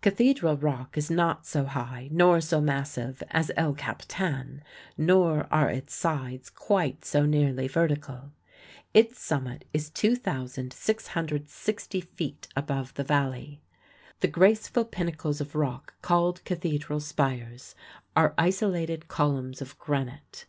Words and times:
Cathedral 0.00 0.56
Rock 0.56 0.96
is 0.96 1.10
not 1.10 1.44
so 1.44 1.64
high 1.64 2.08
nor 2.12 2.40
so 2.40 2.60
massive 2.60 3.20
as 3.32 3.50
El 3.56 3.74
Capitan, 3.74 4.62
nor 4.96 5.48
are 5.50 5.70
its 5.70 5.92
sides 5.92 6.50
quite 6.50 7.04
so 7.04 7.26
nearly 7.26 7.66
vertical. 7.66 8.30
Its 8.94 9.18
summit 9.18 9.64
is 9.74 9.90
2,660 9.90 12.00
feet 12.00 12.46
above 12.54 12.94
the 12.94 13.02
Valley. 13.02 13.60
The 14.20 14.28
graceful 14.28 14.84
pinnacles 14.84 15.40
of 15.40 15.56
rock 15.56 15.94
called 16.00 16.44
Cathedral 16.44 17.00
Spires 17.00 17.74
are 18.14 18.34
isolated 18.38 19.08
columns 19.08 19.60
of 19.60 19.76
granite. 19.80 20.46